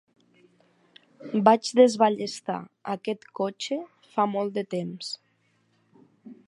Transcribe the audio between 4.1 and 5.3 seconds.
fa molt de temps.